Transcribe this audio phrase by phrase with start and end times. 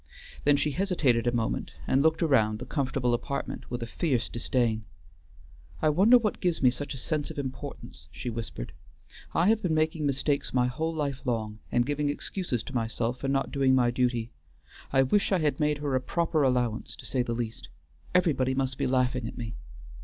[0.45, 4.83] Then she hesitated a moment and looked around the comfortable apartment with a fierce disdain.
[5.79, 8.71] "I wonder what gives me such a sense of importance," she whispered.
[9.35, 13.27] "I have been making mistakes my whole life long, and giving excuses to myself for
[13.27, 14.31] not doing my duty.
[14.91, 17.69] I wish I had made her a proper allowance, to say the least.
[18.15, 19.53] Everybody must be laughing at me!"